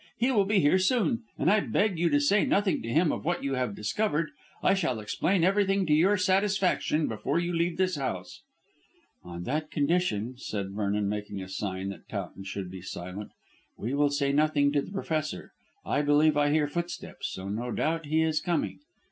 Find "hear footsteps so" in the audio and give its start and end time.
16.49-17.47